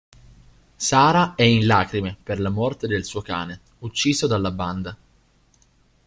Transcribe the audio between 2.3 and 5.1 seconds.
la morte del suo cane, ucciso dalla banda.